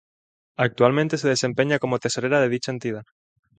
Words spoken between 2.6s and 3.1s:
entidad.